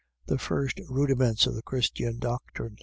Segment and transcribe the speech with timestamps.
[0.25, 2.77] .The first rudiments of the Christian doctrine.